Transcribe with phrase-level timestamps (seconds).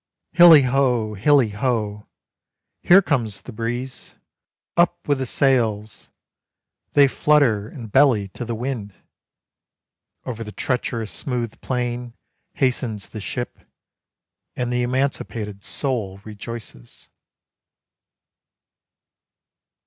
[0.35, 1.13] Hilli ho!
[1.15, 2.07] Hilli ho!
[2.81, 4.15] Here comes the breeze.
[4.75, 6.09] Up with the sails!
[6.93, 8.95] They flutter and belly to the wind.
[10.25, 12.13] Over the treacherous smooth plain
[12.53, 13.59] Hastens the ship
[14.55, 17.07] And the emancipated soul rejoices.